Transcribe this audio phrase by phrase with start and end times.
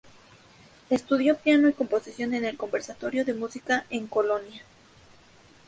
[0.89, 4.63] Estudió piano y composición en el conservatorio de música en Colonia.